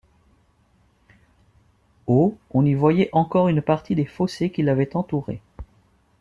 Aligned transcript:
Au 2.07 2.35
on 2.49 2.65
y 2.65 2.73
voyait 2.73 3.09
encore 3.11 3.49
une 3.49 3.61
partie 3.61 3.93
des 3.93 4.07
fossés 4.07 4.49
qui 4.51 4.63
l'avaient 4.63 4.95
entouré. 4.95 5.43